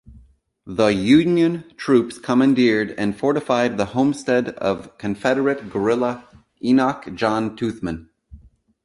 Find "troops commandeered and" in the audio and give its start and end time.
1.77-3.15